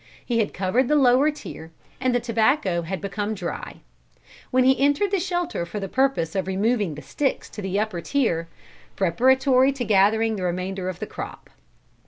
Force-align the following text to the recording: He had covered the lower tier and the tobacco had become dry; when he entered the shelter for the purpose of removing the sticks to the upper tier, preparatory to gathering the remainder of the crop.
He 0.25 0.39
had 0.39 0.51
covered 0.51 0.87
the 0.87 0.95
lower 0.95 1.29
tier 1.29 1.69
and 1.99 2.15
the 2.15 2.19
tobacco 2.19 2.81
had 2.81 3.01
become 3.01 3.35
dry; 3.35 3.81
when 4.49 4.63
he 4.63 4.79
entered 4.83 5.11
the 5.11 5.19
shelter 5.19 5.63
for 5.63 5.79
the 5.79 5.87
purpose 5.87 6.33
of 6.33 6.47
removing 6.47 6.95
the 6.95 7.03
sticks 7.03 7.47
to 7.51 7.61
the 7.61 7.79
upper 7.79 8.01
tier, 8.01 8.47
preparatory 8.95 9.71
to 9.73 9.85
gathering 9.85 10.37
the 10.37 10.43
remainder 10.43 10.89
of 10.89 10.97
the 10.97 11.05
crop. 11.05 11.51